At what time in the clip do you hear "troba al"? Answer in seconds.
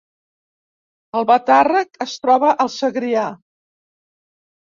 2.25-2.73